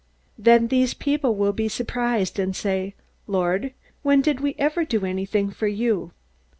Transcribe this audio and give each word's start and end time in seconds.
"Then 0.35 0.69
these 0.69 0.95
people 0.95 1.35
will 1.35 1.53
be 1.53 1.67
surprised, 1.67 2.39
and 2.39 2.55
say, 2.55 2.95
'Lord 3.27 3.71
when 4.01 4.21
did 4.21 4.39
we 4.39 4.55
ever 4.57 4.83
do 4.83 5.05
anything 5.05 5.51
for 5.51 5.67
you?' 5.67 6.11